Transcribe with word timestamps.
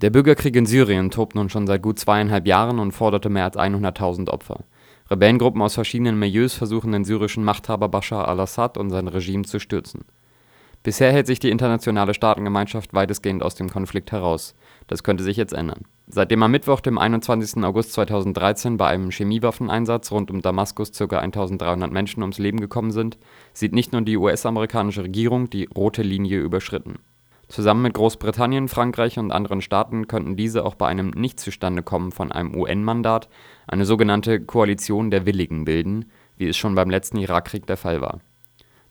Der 0.00 0.10
Bürgerkrieg 0.10 0.54
in 0.54 0.64
Syrien 0.64 1.10
tobt 1.10 1.34
nun 1.34 1.48
schon 1.48 1.66
seit 1.66 1.82
gut 1.82 1.98
zweieinhalb 1.98 2.46
Jahren 2.46 2.78
und 2.78 2.92
forderte 2.92 3.30
mehr 3.30 3.42
als 3.42 3.56
100.000 3.56 4.28
Opfer. 4.28 4.60
Rebellengruppen 5.10 5.60
aus 5.60 5.74
verschiedenen 5.74 6.16
Milieus 6.16 6.54
versuchen 6.54 6.92
den 6.92 7.04
syrischen 7.04 7.42
Machthaber 7.42 7.88
Bashar 7.88 8.28
al-Assad 8.28 8.78
und 8.78 8.90
sein 8.90 9.08
Regime 9.08 9.42
zu 9.42 9.58
stürzen. 9.58 10.04
Bisher 10.84 11.10
hält 11.10 11.26
sich 11.26 11.40
die 11.40 11.50
internationale 11.50 12.14
Staatengemeinschaft 12.14 12.94
weitestgehend 12.94 13.42
aus 13.42 13.56
dem 13.56 13.70
Konflikt 13.70 14.12
heraus. 14.12 14.54
Das 14.86 15.02
könnte 15.02 15.24
sich 15.24 15.36
jetzt 15.36 15.52
ändern. 15.52 15.82
Seitdem 16.06 16.44
am 16.44 16.52
Mittwoch, 16.52 16.78
dem 16.78 16.96
21. 16.96 17.64
August 17.64 17.92
2013, 17.94 18.76
bei 18.76 18.86
einem 18.86 19.10
Chemiewaffeneinsatz 19.10 20.12
rund 20.12 20.30
um 20.30 20.42
Damaskus 20.42 20.92
ca. 20.92 21.18
1300 21.18 21.90
Menschen 21.90 22.22
ums 22.22 22.38
Leben 22.38 22.60
gekommen 22.60 22.92
sind, 22.92 23.18
sieht 23.52 23.72
nicht 23.72 23.90
nur 23.90 24.02
die 24.02 24.16
US-amerikanische 24.16 25.02
Regierung 25.02 25.50
die 25.50 25.68
rote 25.74 26.02
Linie 26.02 26.38
überschritten. 26.38 27.00
Zusammen 27.48 27.80
mit 27.80 27.94
Großbritannien, 27.94 28.68
Frankreich 28.68 29.18
und 29.18 29.32
anderen 29.32 29.62
Staaten 29.62 30.06
könnten 30.06 30.36
diese 30.36 30.66
auch 30.66 30.74
bei 30.74 30.86
einem 30.86 31.10
Nichtzustandekommen 31.10 32.12
von 32.12 32.30
einem 32.30 32.54
UN-Mandat 32.54 33.30
eine 33.66 33.86
sogenannte 33.86 34.40
Koalition 34.40 35.10
der 35.10 35.24
Willigen 35.24 35.64
bilden, 35.64 36.10
wie 36.36 36.46
es 36.46 36.58
schon 36.58 36.74
beim 36.74 36.90
letzten 36.90 37.16
Irakkrieg 37.16 37.66
der 37.66 37.78
Fall 37.78 38.02
war. 38.02 38.20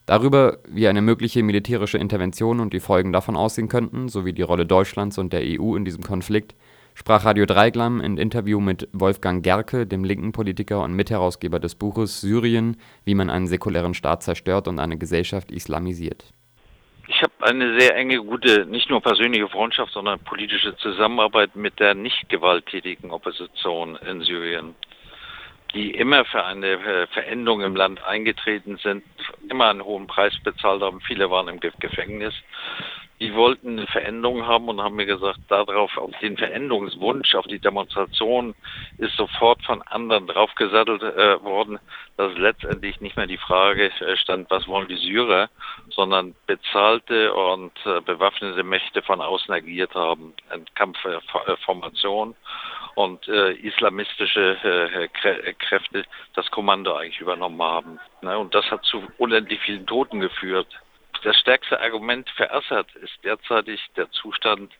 Darüber, 0.07 0.57
wie 0.67 0.87
eine 0.87 1.03
mögliche 1.03 1.43
militärische 1.43 1.99
Intervention 1.99 2.59
und 2.59 2.73
die 2.73 2.79
Folgen 2.79 3.13
davon 3.13 3.35
aussehen 3.35 3.67
könnten, 3.67 4.09
sowie 4.09 4.33
die 4.33 4.41
Rolle 4.41 4.65
Deutschlands 4.65 5.19
und 5.19 5.33
der 5.33 5.41
EU 5.43 5.75
in 5.75 5.85
diesem 5.85 6.03
Konflikt, 6.03 6.55
sprach 6.95 7.25
Radio 7.25 7.45
Dreiglam 7.45 8.01
in 8.01 8.17
Interview 8.17 8.59
mit 8.59 8.89
Wolfgang 8.91 9.43
Gerke, 9.43 9.85
dem 9.85 10.03
linken 10.03 10.31
Politiker 10.31 10.81
und 10.81 10.93
Mitherausgeber 10.95 11.59
des 11.59 11.75
Buches 11.75 12.21
Syrien, 12.21 12.77
wie 13.03 13.13
man 13.13 13.29
einen 13.29 13.45
säkulären 13.45 13.93
Staat 13.93 14.23
zerstört 14.23 14.67
und 14.67 14.79
eine 14.79 14.97
Gesellschaft 14.97 15.51
islamisiert 15.51 16.33
ich 17.07 17.21
habe 17.21 17.33
eine 17.39 17.79
sehr 17.79 17.95
enge, 17.95 18.17
gute, 18.17 18.65
nicht 18.65 18.89
nur 18.89 19.01
persönliche 19.01 19.47
Freundschaft, 19.47 19.93
sondern 19.93 20.19
politische 20.19 20.75
Zusammenarbeit 20.75 21.55
mit 21.55 21.79
der 21.79 21.93
nicht 21.93 22.27
gewalttätigen 22.27 23.11
Opposition 23.11 23.95
in 23.95 24.21
Syrien, 24.21 24.75
die 25.73 25.91
immer 25.91 26.25
für 26.25 26.43
eine 26.43 26.71
äh, 26.71 27.07
Veränderung 27.07 27.61
im 27.61 27.75
Land 27.77 28.03
eingetreten 28.03 28.77
sind, 28.77 29.03
immer 29.49 29.69
einen 29.69 29.83
hohen 29.83 30.07
Preis 30.07 30.37
bezahlt 30.43 30.81
haben. 30.81 30.99
Viele 31.01 31.31
waren 31.31 31.47
im 31.47 31.59
Gefängnis 31.61 32.33
die 33.19 33.33
wollten 33.33 33.79
eine 33.79 33.87
Veränderung 33.87 34.45
haben 34.45 34.69
und 34.69 34.81
haben 34.81 34.95
mir 34.95 35.07
gesagt, 35.07 35.39
darauf, 35.47 35.97
auf 35.97 36.11
den 36.19 36.37
Veränderungswunsch, 36.37 37.33
auf 37.35 37.47
die 37.47 37.59
Demonstration 37.59 38.53
ist 38.97 39.15
sofort 39.15 39.63
von 39.63 39.81
anderen 39.83 40.27
draufgesattelt 40.27 41.01
äh, 41.01 41.43
worden, 41.43 41.79
dass 42.17 42.37
letztendlich 42.37 43.01
nicht 43.01 43.17
mehr 43.17 43.25
die 43.25 43.37
Frage 43.37 43.91
äh, 44.01 44.17
stand, 44.17 44.49
was 44.51 44.67
wollen 44.67 44.87
die 44.87 44.97
Syrer, 44.97 45.49
sondern 45.89 46.35
bezahlte 46.45 47.33
und 47.33 47.73
äh, 47.85 48.01
bewaffnete 48.01 48.63
Mächte 48.63 49.01
von 49.01 49.21
außen 49.21 49.53
agiert 49.53 49.95
haben, 49.95 50.33
eine 50.49 50.65
Kampfformation 50.75 52.35
und 52.97 53.27
äh, 53.27 53.51
islamistische 53.53 54.57
äh, 54.63 55.53
Kräfte 55.53 56.03
das 56.33 56.49
Kommando 56.51 56.95
eigentlich 56.95 57.19
übernommen 57.19 57.61
haben. 57.61 57.99
Ne? 58.21 58.37
Und 58.37 58.55
das 58.55 58.65
hat 58.71 58.83
zu 58.85 59.03
unendlich 59.17 59.59
vielen 59.61 59.85
Toten 59.85 60.19
geführt. 60.19 60.67
Das 61.23 61.37
stärkste 61.37 61.79
Argument 61.79 62.29
für 62.35 62.51
Assad 62.51 62.87
ist 62.95 63.13
derzeitig 63.23 63.79
der 63.95 64.09
Zustand 64.11 64.71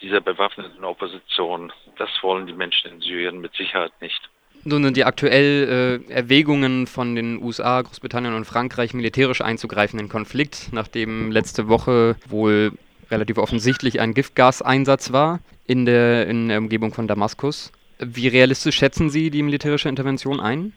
dieser 0.00 0.20
bewaffneten 0.20 0.84
Opposition. 0.84 1.72
Das 1.98 2.10
wollen 2.22 2.46
die 2.46 2.52
Menschen 2.52 2.92
in 2.92 3.00
Syrien 3.00 3.40
mit 3.40 3.54
Sicherheit 3.54 3.92
nicht. 4.00 4.20
Nun 4.64 4.82
sind 4.82 4.96
die 4.96 5.04
aktuell 5.04 6.02
äh, 6.08 6.12
Erwägungen 6.12 6.86
von 6.86 7.14
den 7.14 7.42
USA, 7.42 7.82
Großbritannien 7.82 8.34
und 8.34 8.46
Frankreich 8.46 8.94
militärisch 8.94 9.40
einzugreifen 9.40 9.98
in 9.98 10.06
den 10.06 10.10
Konflikt, 10.10 10.68
nachdem 10.72 11.30
letzte 11.30 11.68
Woche 11.68 12.16
wohl 12.26 12.72
relativ 13.10 13.38
offensichtlich 13.38 14.00
ein 14.00 14.12
Giftgaseinsatz 14.12 15.12
war 15.12 15.40
in 15.66 15.86
der, 15.86 16.26
in 16.26 16.48
der 16.48 16.58
Umgebung 16.58 16.92
von 16.92 17.06
Damaskus. 17.06 17.70
Wie 17.98 18.28
realistisch 18.28 18.76
schätzen 18.76 19.08
Sie 19.08 19.30
die 19.30 19.42
militärische 19.42 19.88
Intervention 19.88 20.40
ein? 20.40 20.72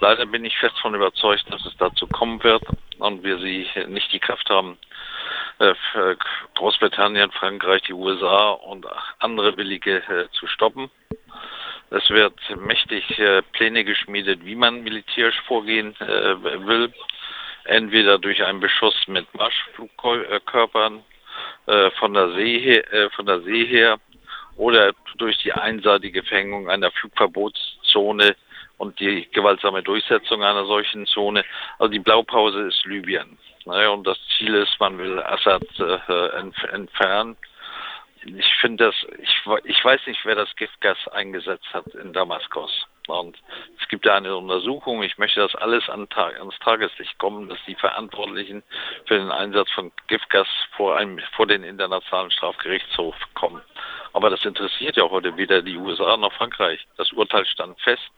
Leider 0.00 0.26
bin 0.26 0.44
ich 0.44 0.56
fest 0.58 0.76
davon 0.76 0.94
überzeugt, 0.94 1.44
dass 1.50 1.64
es 1.64 1.76
dazu 1.78 2.06
kommen 2.06 2.42
wird 2.42 2.62
und 2.98 3.22
wir 3.22 3.38
sie 3.38 3.66
nicht 3.88 4.12
die 4.12 4.20
Kraft 4.20 4.48
haben, 4.50 4.78
äh, 5.58 5.74
Großbritannien, 6.56 7.30
Frankreich, 7.30 7.82
die 7.82 7.92
USA 7.92 8.50
und 8.50 8.86
andere 9.20 9.56
Willige 9.56 9.98
äh, 10.08 10.28
zu 10.32 10.46
stoppen. 10.46 10.90
Es 11.90 12.10
wird 12.10 12.34
mächtig 12.56 13.18
äh, 13.18 13.42
Pläne 13.52 13.84
geschmiedet, 13.84 14.44
wie 14.44 14.56
man 14.56 14.82
militärisch 14.82 15.40
vorgehen 15.42 15.94
will. 15.98 16.92
Entweder 17.64 18.18
durch 18.18 18.44
einen 18.44 18.60
Beschuss 18.60 18.94
mit 19.06 19.32
Marschflugkörpern 19.34 21.02
von 21.98 22.12
der 22.12 22.32
See 22.32 22.58
her, 22.58 23.10
von 23.12 23.24
der 23.24 23.40
See 23.40 23.64
her 23.64 23.98
oder 24.56 24.92
durch 25.16 25.38
die 25.38 25.52
einseitige 25.52 26.22
Verhängung 26.22 26.68
einer 26.68 26.90
Flugverbotszone 26.90 28.36
und 28.78 28.98
die 29.00 29.28
gewaltsame 29.30 29.82
Durchsetzung 29.82 30.42
einer 30.42 30.66
solchen 30.66 31.06
Zone. 31.06 31.44
Also 31.78 31.90
die 31.90 31.98
Blaupause 31.98 32.62
ist 32.62 32.84
Libyen. 32.84 33.38
Ne? 33.66 33.90
Und 33.90 34.06
das 34.06 34.18
Ziel 34.36 34.54
ist, 34.54 34.78
man 34.80 34.98
will 34.98 35.20
Assad 35.22 35.62
äh, 35.78 36.28
entf 36.38 36.62
entfernen. 36.64 37.36
Ich 38.26 38.54
finde 38.56 38.86
das, 38.86 38.94
ich, 39.18 39.42
ich 39.64 39.84
weiß 39.84 40.00
nicht, 40.06 40.24
wer 40.24 40.34
das 40.34 40.54
Giftgas 40.56 40.96
eingesetzt 41.08 41.66
hat 41.74 41.86
in 41.88 42.12
Damaskus. 42.14 42.86
Und 43.06 43.36
es 43.78 43.86
gibt 43.88 44.06
da 44.06 44.16
eine 44.16 44.34
Untersuchung. 44.34 45.02
Ich 45.02 45.18
möchte, 45.18 45.40
dass 45.40 45.54
alles 45.56 45.90
an 45.90 46.08
Tag, 46.08 46.38
ans 46.38 46.58
Tageslicht 46.60 47.18
kommen, 47.18 47.50
dass 47.50 47.58
die 47.66 47.74
Verantwortlichen 47.74 48.62
für 49.04 49.18
den 49.18 49.30
Einsatz 49.30 49.70
von 49.72 49.92
Giftgas 50.06 50.48
vor 50.74 50.96
einem, 50.96 51.18
vor 51.36 51.46
den 51.46 51.64
Internationalen 51.64 52.30
Strafgerichtshof 52.30 53.14
kommen. 53.34 53.60
Aber 54.14 54.30
das 54.30 54.42
interessiert 54.46 54.96
ja 54.96 55.10
heute 55.10 55.36
weder 55.36 55.60
die 55.60 55.76
USA 55.76 56.16
noch 56.16 56.32
Frankreich. 56.32 56.86
Das 56.96 57.12
Urteil 57.12 57.44
stand 57.44 57.78
fest 57.82 58.10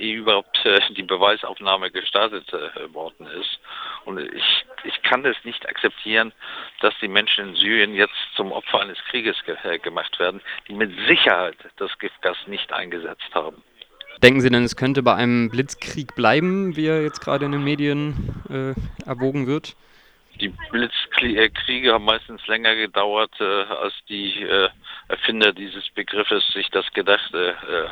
ehe 0.00 0.16
überhaupt 0.16 0.64
äh, 0.64 0.80
die 0.96 1.02
Beweisaufnahme 1.02 1.90
gestartet 1.90 2.52
äh, 2.52 2.92
worden 2.92 3.26
ist. 3.40 3.60
Und 4.04 4.18
ich, 4.18 4.64
ich 4.84 5.02
kann 5.02 5.24
es 5.24 5.36
nicht 5.44 5.68
akzeptieren, 5.68 6.32
dass 6.80 6.94
die 7.00 7.08
Menschen 7.08 7.50
in 7.50 7.54
Syrien 7.54 7.94
jetzt 7.94 8.14
zum 8.34 8.52
Opfer 8.52 8.80
eines 8.80 8.98
Krieges 9.10 9.36
ge 9.44 9.56
äh, 9.62 9.78
gemacht 9.78 10.18
werden, 10.18 10.40
die 10.68 10.74
mit 10.74 10.92
Sicherheit 11.06 11.56
das 11.76 11.96
Giftgas 11.98 12.36
nicht 12.46 12.72
eingesetzt 12.72 13.34
haben. 13.34 13.62
Denken 14.22 14.40
Sie 14.40 14.50
denn, 14.50 14.64
es 14.64 14.76
könnte 14.76 15.02
bei 15.02 15.14
einem 15.14 15.50
Blitzkrieg 15.50 16.14
bleiben, 16.14 16.76
wie 16.76 16.86
er 16.86 17.02
jetzt 17.02 17.20
gerade 17.20 17.46
in 17.46 17.52
den 17.52 17.64
Medien 17.64 18.42
äh, 18.50 19.08
erwogen 19.08 19.46
wird? 19.46 19.76
Die 20.40 20.52
Blitzkriege 20.70 21.92
haben 21.92 22.04
meistens 22.04 22.46
länger 22.46 22.74
gedauert, 22.74 23.32
äh, 23.40 23.44
als 23.44 23.94
die 24.08 24.42
äh, 24.42 24.68
Erfinder 25.08 25.52
dieses 25.52 25.88
Begriffes 25.90 26.42
sich 26.52 26.68
das 26.70 26.90
gedacht 26.92 27.32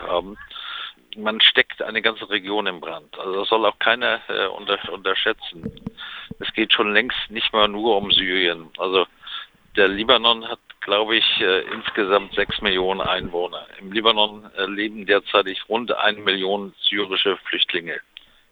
haben 0.06 0.36
man 1.16 1.40
steckt 1.40 1.82
eine 1.82 2.02
ganze 2.02 2.28
Region 2.28 2.66
im 2.66 2.80
Brand. 2.80 3.18
Also 3.18 3.40
das 3.40 3.48
soll 3.48 3.64
auch 3.66 3.78
keiner 3.78 4.20
äh, 4.28 4.46
unter, 4.46 4.78
unterschätzen. 4.92 5.72
Es 6.40 6.52
geht 6.52 6.72
schon 6.72 6.92
längst 6.92 7.30
nicht 7.30 7.52
mal 7.52 7.68
nur 7.68 7.96
um 7.96 8.10
Syrien. 8.10 8.70
Also 8.78 9.06
der 9.76 9.88
Libanon 9.88 10.48
hat, 10.48 10.60
glaube 10.80 11.16
ich, 11.16 11.40
äh, 11.40 11.60
insgesamt 11.72 12.34
sechs 12.34 12.60
Millionen 12.60 13.00
Einwohner. 13.00 13.66
Im 13.80 13.92
Libanon 13.92 14.50
äh, 14.56 14.66
leben 14.66 15.06
derzeit 15.06 15.46
rund 15.68 15.92
eine 15.92 16.18
Million 16.18 16.74
syrische 16.80 17.36
Flüchtlinge. 17.48 18.00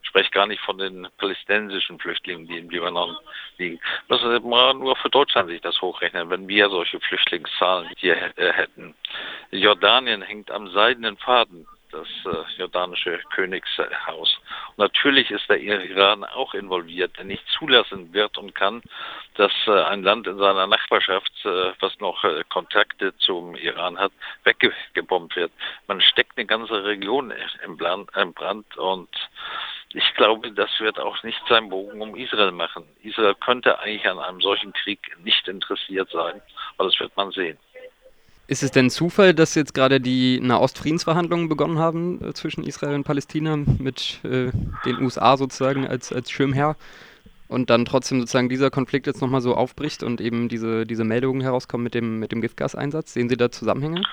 Ich 0.01 0.09
spreche 0.09 0.31
gar 0.31 0.47
nicht 0.47 0.61
von 0.61 0.77
den 0.77 1.07
palästinensischen 1.17 1.99
Flüchtlingen, 1.99 2.47
die 2.47 2.57
im 2.57 2.69
Libanon 2.69 3.17
liegen. 3.57 3.79
Das 4.07 4.21
ist 4.23 4.43
nur 4.43 4.95
für 4.95 5.09
Deutschland 5.09 5.49
sich 5.49 5.59
das 5.61 5.81
hochrechnen, 5.81 6.29
wenn 6.29 6.47
wir 6.47 6.69
solche 6.69 6.99
Flüchtlingszahlen 7.01 7.89
hier 7.97 8.15
äh, 8.37 8.53
hätten. 8.53 8.95
Jordanien 9.51 10.21
hängt 10.21 10.49
am 10.49 10.69
seidenen 10.69 11.17
Faden 11.17 11.67
das 11.91 12.07
äh, 12.25 12.46
jordanische 12.67 13.19
Königshaus. 13.33 14.37
Und 14.75 14.77
natürlich 14.77 15.31
ist 15.31 15.49
der 15.49 15.59
Iran 15.59 16.23
auch 16.23 16.53
involviert, 16.53 17.17
der 17.17 17.25
nicht 17.25 17.47
zulassen 17.57 18.13
wird 18.13 18.37
und 18.37 18.53
kann, 18.55 18.81
dass 19.35 19.51
äh, 19.67 19.83
ein 19.83 20.03
Land 20.03 20.27
in 20.27 20.37
seiner 20.37 20.67
Nachbarschaft, 20.67 21.31
äh, 21.45 21.71
was 21.79 21.97
noch 21.99 22.23
äh, 22.23 22.43
Kontakte 22.49 23.15
zum 23.17 23.55
Iran 23.55 23.97
hat, 23.97 24.11
weggebombt 24.43 25.35
wird. 25.35 25.51
Man 25.87 26.01
steckt 26.01 26.37
eine 26.37 26.45
ganze 26.45 26.83
Region 26.83 27.33
im, 27.63 27.77
Brand, 27.77 28.77
und 28.77 29.09
ich 29.93 30.13
glaube, 30.15 30.51
das 30.51 30.69
wird 30.79 30.99
auch 30.99 31.23
nicht 31.23 31.41
seinen 31.47 31.69
Bogen 31.69 32.01
um 32.01 32.15
Israel 32.15 32.51
machen. 32.51 32.83
Israel 33.03 33.35
könnte 33.35 33.79
eigentlich 33.79 34.07
an 34.07 34.19
einem 34.19 34.41
solchen 34.41 34.73
Krieg 34.73 34.99
nicht 35.23 35.47
interessiert 35.47 36.09
sein, 36.11 36.41
aber 36.77 36.89
das 36.89 36.99
wird 36.99 37.15
man 37.15 37.31
sehen. 37.31 37.57
Ist 38.49 38.63
es 38.63 38.71
denn 38.71 38.89
Zufall, 38.89 39.33
dass 39.33 39.55
jetzt 39.55 39.73
gerade 39.73 39.99
die 39.99 40.39
Nahostfriedensverhandlungen 40.39 41.49
begonnen 41.49 41.79
haben 41.79 42.23
äh, 42.23 42.33
zwischen 42.33 42.63
Israel 42.63 42.95
und 42.95 43.03
Palästina 43.03 43.57
mit 43.57 44.19
äh, 44.23 44.51
den 44.85 45.01
USA 45.01 45.35
sozusagen 45.35 45.85
als, 45.85 46.13
als 46.13 46.31
Schirmherr 46.31 46.77
und 47.49 47.69
dann 47.69 47.83
trotzdem 47.83 48.21
sozusagen 48.21 48.47
dieser 48.47 48.69
Konflikt 48.69 49.05
jetzt 49.05 49.21
nochmal 49.21 49.41
so 49.41 49.53
aufbricht 49.53 50.01
und 50.01 50.21
eben 50.21 50.47
diese, 50.47 50.85
diese 50.85 51.03
Meldungen 51.03 51.41
herauskommen 51.41 51.83
mit 51.83 51.93
dem, 51.93 52.19
mit 52.19 52.31
dem 52.31 52.39
Giftgaseinsatz? 52.39 53.13
Sehen 53.13 53.27
Sie 53.27 53.35
da 53.35 53.51
Zusammenhänge? 53.51 54.03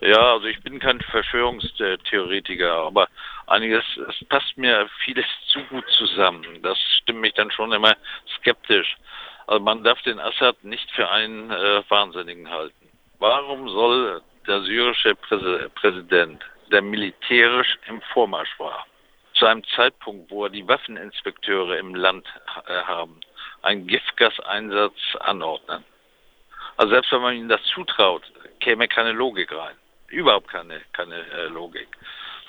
Ja, 0.00 0.34
also 0.34 0.46
ich 0.46 0.60
bin 0.62 0.80
kein 0.80 1.00
Verschwörungstheoretiker, 1.00 2.72
aber 2.72 3.06
einiges, 3.46 3.84
es 4.08 4.24
passt 4.28 4.58
mir 4.58 4.88
vieles 5.04 5.26
zu 5.46 5.60
gut 5.70 5.84
zusammen. 5.96 6.44
Das 6.62 6.78
stimmt 6.98 7.20
mich 7.20 7.34
dann 7.34 7.52
schon 7.52 7.72
immer 7.72 7.94
skeptisch. 8.38 8.96
Also 9.46 9.62
man 9.62 9.84
darf 9.84 10.02
den 10.02 10.18
Assad 10.18 10.64
nicht 10.64 10.90
für 10.90 11.08
einen 11.08 11.52
äh, 11.52 11.82
Wahnsinnigen 11.88 12.50
halten. 12.50 12.85
Warum 13.18 13.68
soll 13.68 14.22
der 14.46 14.62
syrische 14.62 15.14
Präsident, 15.16 16.44
der 16.70 16.82
militärisch 16.82 17.78
im 17.88 18.00
Vormarsch 18.12 18.58
war, 18.58 18.86
zu 19.34 19.46
einem 19.46 19.64
Zeitpunkt, 19.74 20.30
wo 20.30 20.44
er 20.44 20.50
die 20.50 20.66
Waffeninspekteure 20.66 21.78
im 21.78 21.94
Land 21.94 22.26
äh, 22.66 22.82
haben, 22.82 23.20
einen 23.62 23.86
Giftgaseinsatz 23.86 25.16
anordnen? 25.20 25.84
Also 26.76 26.92
selbst 26.92 27.12
wenn 27.12 27.22
man 27.22 27.36
ihnen 27.36 27.48
das 27.48 27.62
zutraut, 27.74 28.22
käme 28.60 28.88
keine 28.88 29.12
Logik 29.12 29.52
rein. 29.52 29.76
Überhaupt 30.08 30.48
keine, 30.48 30.80
keine 30.92 31.16
äh, 31.30 31.46
Logik. 31.46 31.88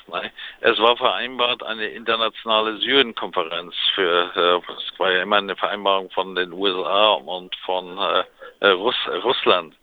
Nein. 0.08 0.32
Es 0.62 0.80
war 0.80 0.96
vereinbart 0.96 1.64
eine 1.64 1.88
internationale 1.88 2.78
Syrien-Konferenz 2.78 3.76
für, 3.94 4.32
äh, 4.36 4.74
es 4.74 5.00
war 5.00 5.12
ja 5.12 5.24
immer 5.24 5.38
eine 5.38 5.56
Vereinbarung 5.56 6.10
von 6.12 6.34
den 6.36 6.54
USA 6.54 7.12
und 7.14 7.56
von 7.58 7.98
äh, 7.98 8.24
äh, 8.62 8.70
Russ, 8.70 8.96
Russland. 9.24 9.76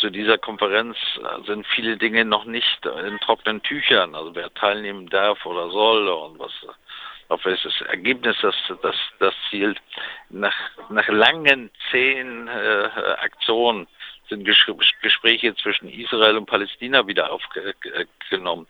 Zu 0.00 0.10
dieser 0.10 0.38
Konferenz 0.38 0.96
äh, 1.18 1.44
sind 1.44 1.66
viele 1.66 1.96
Dinge 1.98 2.24
noch 2.24 2.46
nicht 2.46 2.86
in 2.86 3.20
trockenen 3.20 3.62
Tüchern, 3.62 4.14
also 4.14 4.34
wer 4.34 4.52
teilnehmen 4.54 5.08
darf 5.08 5.44
oder 5.44 5.70
soll 5.70 6.08
und 6.08 6.38
was 6.38 6.52
auf 7.28 7.44
welches 7.44 7.80
Ergebnis 7.82 8.36
das, 8.42 8.56
das, 8.82 8.96
das 9.20 9.34
zielt. 9.50 9.78
Nach, 10.30 10.54
nach 10.88 11.06
langen, 11.08 11.70
zehn 11.90 12.48
äh, 12.48 12.88
Aktionen 13.20 13.86
sind 14.28 14.44
Gespräche 14.44 15.54
zwischen 15.56 15.88
Israel 15.88 16.36
und 16.36 16.46
Palästina 16.46 17.06
wieder 17.06 17.30
aufgenommen. 17.30 18.66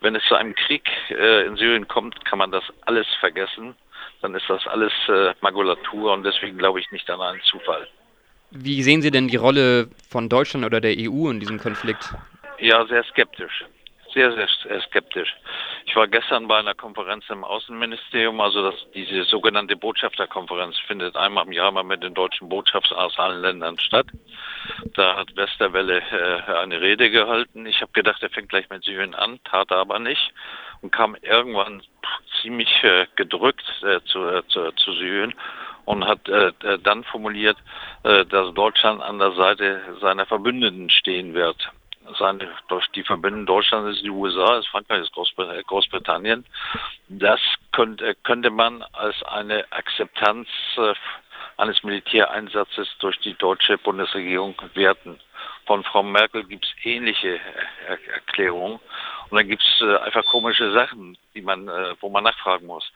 Wenn 0.00 0.14
es 0.14 0.24
zu 0.24 0.34
einem 0.34 0.54
Krieg 0.54 0.88
äh, 1.10 1.46
in 1.46 1.56
Syrien 1.56 1.88
kommt, 1.88 2.24
kann 2.24 2.38
man 2.38 2.52
das 2.52 2.64
alles 2.82 3.06
vergessen. 3.18 3.74
Dann 4.20 4.34
ist 4.34 4.48
das 4.48 4.66
alles 4.66 4.92
äh, 5.08 5.34
Magulatur 5.40 6.12
und 6.12 6.22
deswegen 6.22 6.58
glaube 6.58 6.80
ich 6.80 6.90
nicht 6.92 7.08
an 7.10 7.20
einen 7.20 7.42
Zufall. 7.42 7.88
Wie 8.50 8.82
sehen 8.82 9.02
Sie 9.02 9.10
denn 9.10 9.28
die 9.28 9.36
Rolle 9.36 9.88
von 10.08 10.28
Deutschland 10.28 10.64
oder 10.64 10.80
der 10.80 10.94
EU 10.98 11.30
in 11.30 11.40
diesem 11.40 11.58
Konflikt? 11.58 12.14
Ja, 12.58 12.86
sehr 12.86 13.04
skeptisch 13.04 13.64
sehr, 14.16 14.32
sehr 14.32 14.80
skeptisch. 14.80 15.36
Ich 15.84 15.94
war 15.94 16.08
gestern 16.08 16.48
bei 16.48 16.58
einer 16.58 16.74
Konferenz 16.74 17.24
im 17.28 17.44
Außenministerium, 17.44 18.40
also 18.40 18.70
das, 18.70 18.74
diese 18.94 19.24
sogenannte 19.24 19.76
Botschafterkonferenz 19.76 20.78
findet 20.86 21.16
einmal 21.16 21.44
im 21.44 21.52
Jahr 21.52 21.70
mal 21.70 21.84
mit 21.84 22.02
den 22.02 22.14
deutschen 22.14 22.48
Botschaftern 22.48 22.96
aus 22.96 23.18
allen 23.18 23.42
Ländern 23.42 23.78
statt. 23.78 24.06
Da 24.94 25.16
hat 25.16 25.36
Westerwelle 25.36 25.98
äh, 26.00 26.52
eine 26.54 26.80
Rede 26.80 27.10
gehalten. 27.10 27.66
Ich 27.66 27.82
habe 27.82 27.92
gedacht, 27.92 28.22
er 28.22 28.30
fängt 28.30 28.48
gleich 28.48 28.68
mit 28.70 28.84
Syrien 28.84 29.14
an, 29.14 29.38
tat 29.44 29.70
er 29.70 29.78
aber 29.78 29.98
nicht 29.98 30.32
und 30.80 30.92
kam 30.92 31.14
irgendwann 31.20 31.82
ziemlich 32.40 32.70
äh, 32.84 33.06
gedrückt 33.16 33.66
äh, 33.82 34.00
zu, 34.06 34.26
äh, 34.26 34.42
zu, 34.48 34.72
zu 34.72 34.92
Syrien 34.94 35.34
und 35.86 36.06
hat 36.06 36.28
äh, 36.28 36.52
dann 36.82 37.02
formuliert, 37.04 37.56
äh, 38.02 38.26
dass 38.26 38.52
Deutschland 38.52 39.02
an 39.02 39.18
der 39.18 39.32
Seite 39.32 39.80
seiner 40.00 40.26
Verbündeten 40.26 40.90
stehen 40.90 41.32
wird 41.32 41.72
seine, 42.18 42.48
durch 42.68 42.86
die 42.88 43.02
Verbindung 43.02 43.46
Deutschland 43.46 43.88
ist 43.88 44.02
die 44.02 44.10
USA, 44.10 44.58
ist 44.58 44.68
Frankreich, 44.68 45.02
ist 45.02 45.12
Großbritannien. 45.66 46.44
Das 47.08 47.40
könnte, 47.72 48.14
könnte 48.22 48.50
man 48.50 48.82
als 48.92 49.20
eine 49.24 49.64
Akzeptanz 49.70 50.48
äh, 50.76 50.94
eines 51.56 51.82
Militäreinsatzes 51.82 52.88
durch 52.98 53.18
die 53.20 53.34
deutsche 53.34 53.78
Bundesregierung 53.78 54.54
werten. 54.74 55.18
Von 55.64 55.82
Frau 55.84 56.02
Merkel 56.02 56.44
gibt 56.44 56.64
es 56.64 56.84
ähnliche 56.84 57.40
Erklärungen. 58.12 58.78
Und 59.30 59.38
dann 59.38 59.48
gibt 59.48 59.62
es 59.62 59.80
äh, 59.80 59.96
einfach 59.98 60.24
komische 60.26 60.72
Sachen, 60.72 61.18
die 61.34 61.42
man, 61.42 61.66
äh, 61.68 61.94
wo 62.00 62.08
man 62.08 62.24
nachfragen 62.24 62.66
muss. 62.66 62.92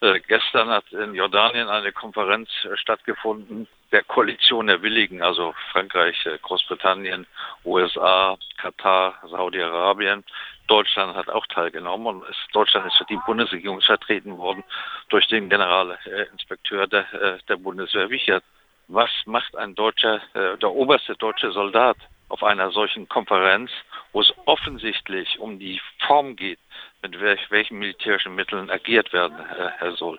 Äh, 0.00 0.20
gestern 0.20 0.68
hat 0.68 0.90
in 0.92 1.14
Jordanien 1.14 1.68
eine 1.68 1.90
Konferenz 1.92 2.48
äh, 2.64 2.76
stattgefunden 2.76 3.66
der 3.90 4.04
Koalition 4.04 4.68
der 4.68 4.80
Willigen, 4.82 5.22
also 5.22 5.54
Frankreich, 5.72 6.24
äh, 6.26 6.38
Großbritannien, 6.40 7.26
USA, 7.64 8.36
Katar, 8.58 9.14
Saudi-Arabien. 9.28 10.22
Deutschland 10.68 11.16
hat 11.16 11.28
auch 11.28 11.46
teilgenommen 11.46 12.06
und 12.06 12.28
ist, 12.28 12.38
Deutschland 12.52 12.86
ist 12.86 12.96
für 12.96 13.06
die 13.06 13.18
Bundesregierung 13.26 13.80
vertreten 13.80 14.36
worden 14.38 14.62
durch 15.08 15.26
den 15.26 15.48
Generalinspekteur 15.48 16.86
der, 16.86 17.38
der 17.48 17.56
Bundeswehr 17.56 18.10
Wichert. 18.10 18.44
Was 18.88 19.10
macht 19.24 19.56
ein 19.56 19.74
deutscher, 19.74 20.20
der 20.34 20.70
oberste 20.70 21.14
deutsche 21.16 21.50
Soldat 21.52 21.96
auf 22.28 22.42
einer 22.42 22.70
solchen 22.70 23.08
Konferenz, 23.08 23.70
wo 24.12 24.20
es 24.20 24.32
offensichtlich 24.46 25.38
um 25.38 25.58
die 25.58 25.80
Form 26.06 26.36
geht, 26.36 26.58
mit 27.02 27.20
welch, 27.20 27.40
welchen 27.50 27.78
militärischen 27.78 28.34
Mitteln 28.34 28.70
agiert 28.70 29.12
werden, 29.12 29.36
Herr 29.78 29.92
Sohl. 29.92 30.18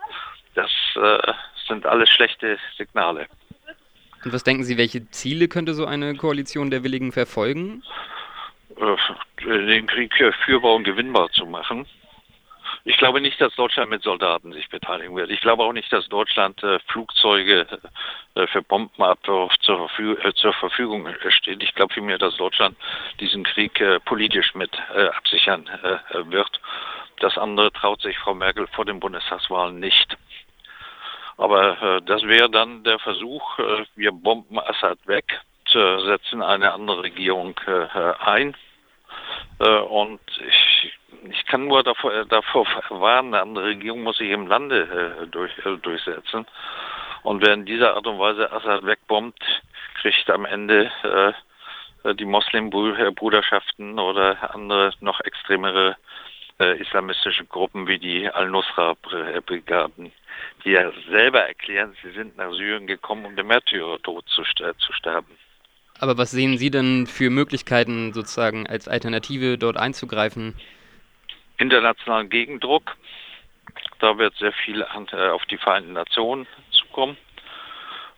Das 0.56 0.72
äh, 0.96 1.34
sind 1.68 1.86
alles 1.86 2.10
schlechte 2.10 2.58
Signale. 2.78 3.28
Und 4.24 4.34
was 4.34 4.44
denken 4.44 4.64
Sie, 4.64 4.78
welche 4.78 5.10
Ziele 5.12 5.48
könnte 5.48 5.74
so 5.74 5.86
eine 5.86 6.16
Koalition 6.16 6.70
der 6.70 6.84
Willigen 6.84 7.12
verfolgen? 7.12 7.84
Äh, 8.78 8.96
den 9.46 9.88
Krieg 9.88 10.14
führbar 10.46 10.76
und 10.76 10.84
gewinnbar 10.84 11.30
zu 11.32 11.46
machen. 11.46 11.86
Ich 12.90 12.98
glaube 12.98 13.22
nicht, 13.22 13.40
dass 13.40 13.54
Deutschland 13.54 13.92
mit 13.92 14.02
Soldaten 14.02 14.52
sich 14.52 14.68
beteiligen 14.68 15.16
wird. 15.16 15.30
Ich 15.30 15.42
glaube 15.42 15.62
auch 15.62 15.74
nicht, 15.74 15.94
dass 15.94 16.10
Deutschland 16.10 16.64
äh, 16.64 16.80
Flugzeuge 16.88 17.68
äh, 18.34 18.48
für 18.48 18.64
Bombenabwurf 18.64 19.56
zur, 19.60 19.78
Verfüg 19.78 20.26
äh, 20.26 20.34
zur, 20.34 20.54
Verfügung 20.54 21.08
steht. 21.28 21.62
Ich 21.62 21.76
glaube 21.76 21.94
vielmehr, 21.94 22.18
dass 22.18 22.36
Deutschland 22.38 22.76
diesen 23.20 23.44
Krieg 23.44 23.80
äh, 23.80 24.00
politisch 24.00 24.56
mit 24.56 24.72
äh, 24.96 25.06
absichern 25.10 25.70
äh, 25.84 26.32
wird. 26.32 26.60
Das 27.20 27.38
andere 27.38 27.72
traut 27.72 28.02
sich 28.02 28.18
Frau 28.18 28.34
Merkel 28.34 28.66
vor 28.66 28.86
den 28.86 29.00
Bundestagswahlen 29.00 29.80
nicht. 29.80 30.18
Aber 31.38 32.02
das 32.06 32.24
wäre 32.24 32.50
dann 32.50 32.84
der 32.84 32.98
Versuch, 33.00 33.58
wir 33.96 34.12
bomben 34.12 34.60
Assad 34.60 34.98
weg, 35.06 35.40
setzen 35.66 36.42
eine 36.42 36.74
andere 36.74 37.04
Regierung 37.04 37.58
ein. 38.20 38.56
Und 39.60 40.22
ich 40.48 40.94
ich 41.30 41.46
kann 41.46 41.68
nur 41.68 41.84
davor, 41.84 42.14
äh, 42.14 42.26
davor 42.26 42.66
warnen, 42.90 43.34
eine 43.34 43.42
andere 43.42 43.66
Regierung 43.66 44.04
muss 44.04 44.18
sich 44.18 44.30
im 44.30 44.48
Lande 44.48 45.18
äh, 45.22 45.28
durch, 45.28 45.52
äh, 45.66 45.78
durchsetzen. 45.78 46.46
Und 47.24 47.46
wer 47.46 47.54
in 47.54 47.66
dieser 47.66 47.96
Art 47.96 48.08
und 48.08 48.20
Weise 48.20 48.52
Assad 48.52 48.86
wegbombt, 48.86 49.44
kriegt 50.02 50.30
am 50.30 50.46
Ende 50.46 50.90
äh, 51.04 52.16
die 52.16 52.26
Moslembruderschaften 52.26 54.00
oder 54.00 54.56
andere 54.56 54.94
noch 55.02 55.20
extremere 55.22 55.98
äh, 56.60 56.80
islamistische 56.80 57.46
Gruppen 57.46 57.88
wie 57.88 58.00
die 58.00 58.30
Al-Nusra-Brigaden, 58.30 60.14
die 60.64 60.72
ja 60.72 60.92
selber 61.10 61.42
erklären, 61.42 61.96
sie 62.02 62.12
sind 62.12 62.38
nach 62.38 62.54
Syrien 62.54 62.88
gekommen, 62.88 63.26
um 63.26 63.36
den 63.36 63.48
Märtyrertod 63.48 64.28
zu, 64.30 64.44
zu 64.44 64.94
sterben. 64.94 65.38
Aber 66.00 66.18
was 66.18 66.32
sehen 66.32 66.58
Sie 66.58 66.72
denn 66.72 67.08
für 67.08 67.30
Möglichkeiten, 67.30 68.14
sozusagen 68.14 68.68
als 68.68 68.88
Alternative 68.88 69.58
dort 69.58 69.78
einzugreifen? 69.78 70.56
internationalen 71.60 72.30
Gegendruck. 72.30 72.96
Da 74.00 74.18
wird 74.18 74.36
sehr 74.38 74.54
viel 74.54 74.82
äh, 74.82 75.28
auf 75.30 75.46
die 75.46 75.58
Vereinten 75.58 75.94
Nationen 75.94 76.48
zukommen. 76.72 77.18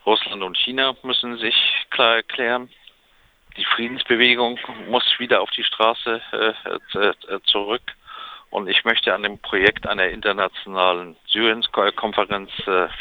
Russland 0.06 0.42
und 0.44 0.58
China 0.58 0.96
müssen 1.04 1.38
sich 1.38 1.56
klar 1.90 2.16
erklären. 2.18 2.70
Die 3.58 3.66
Friedensbewegung 3.66 4.60
muss 4.88 5.04
wieder 5.20 5.42
auf 5.42 5.50
die 5.52 5.64
Straße 5.64 6.22
äh, 6.32 7.00
äh 7.00 7.42
zurück. 7.44 7.82
Und 8.50 8.68
ich 8.68 8.84
möchte 8.84 9.14
an 9.14 9.24
dem 9.24 9.40
Projekt 9.40 9.88
einer 9.88 10.08
internationalen 10.08 11.16
Syrien-Konferenz 11.28 12.52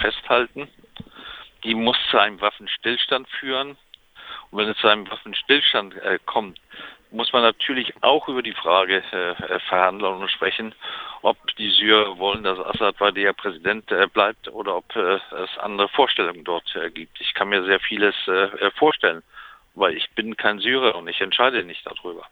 festhalten. 0.00 0.68
Die 1.64 1.74
muss 1.74 1.96
zu 2.10 2.18
einem 2.18 2.40
Waffenstillstand 2.40 3.28
führen. 3.28 3.76
Und 4.50 4.58
wenn 4.58 4.68
es 4.68 4.78
zu 4.78 4.88
einem 4.88 5.08
Waffenstillstand 5.10 5.96
äh, 5.96 6.18
kommt, 6.26 6.58
muss 7.12 7.32
man 7.32 7.42
natürlich 7.42 7.92
auch 8.02 8.28
über 8.28 8.42
die 8.42 8.52
Frage 8.52 9.02
äh, 9.12 9.60
verhandeln 9.68 10.14
und 10.14 10.30
sprechen, 10.30 10.74
ob 11.22 11.36
die 11.56 11.70
Syrer 11.70 12.18
wollen, 12.18 12.44
dass 12.44 12.58
Assad 12.58 13.00
weiter 13.00 13.32
Präsident 13.32 13.90
äh, 13.90 14.06
bleibt 14.06 14.48
oder 14.48 14.76
ob 14.76 14.94
äh, 14.96 15.18
es 15.42 15.58
andere 15.58 15.88
Vorstellungen 15.88 16.44
dort 16.44 16.74
äh, 16.76 16.90
gibt. 16.90 17.20
Ich 17.20 17.34
kann 17.34 17.48
mir 17.48 17.64
sehr 17.64 17.80
vieles 17.80 18.14
äh, 18.28 18.70
vorstellen, 18.72 19.22
weil 19.74 19.96
ich 19.96 20.10
bin 20.10 20.36
kein 20.36 20.60
Syrer 20.60 20.94
und 20.94 21.08
ich 21.08 21.20
entscheide 21.20 21.64
nicht 21.64 21.84
darüber. 21.86 22.26